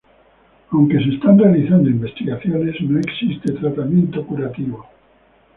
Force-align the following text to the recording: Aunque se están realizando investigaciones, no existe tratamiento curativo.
Aunque 0.71 0.97
se 0.97 1.09
están 1.13 1.37
realizando 1.37 1.87
investigaciones, 1.87 2.75
no 2.81 2.97
existe 2.99 3.51
tratamiento 3.51 4.25
curativo. 4.25 4.83